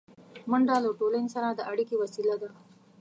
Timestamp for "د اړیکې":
1.51-1.95